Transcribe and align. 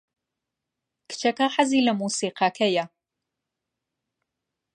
کچەکە 1.09 1.47
حەزی 1.55 1.85
لە 1.87 1.93
مۆسیقاکەیە. 1.99 2.85